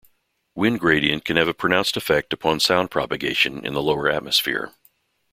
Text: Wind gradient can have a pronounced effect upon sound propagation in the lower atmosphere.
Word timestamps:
Wind 0.55 0.79
gradient 0.79 1.25
can 1.25 1.37
have 1.37 1.47
a 1.47 1.53
pronounced 1.53 1.95
effect 1.95 2.33
upon 2.33 2.59
sound 2.59 2.89
propagation 2.89 3.63
in 3.63 3.75
the 3.75 3.83
lower 3.83 4.09
atmosphere. 4.09 4.73